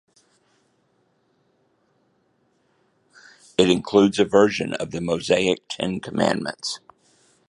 It 3.55 3.69
includes 3.69 4.17
a 4.17 4.25
version 4.25 4.73
of 4.73 4.89
the 4.89 4.99
Mosaic 4.99 5.59
Ten 5.69 5.99
Commandments. 5.99 6.79